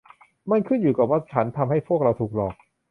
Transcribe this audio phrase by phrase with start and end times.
[0.49, 2.55] มันขึ้นอยู่กับว่าฉันทำให้พวกเราถูกหลอก